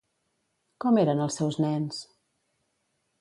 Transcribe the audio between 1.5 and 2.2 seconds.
nens?